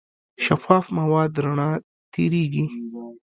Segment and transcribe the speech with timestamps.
[0.45, 1.69] شفاف مواد رڼا
[2.13, 2.65] تېرېږي.